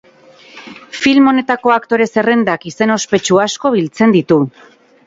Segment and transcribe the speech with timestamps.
[1.01, 4.43] Film honetako aktore zerrendak izen ospetsu asko biltzen ditu.